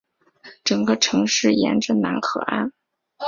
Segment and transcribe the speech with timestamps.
[0.63, 2.71] 整个城市沿着楠河岸。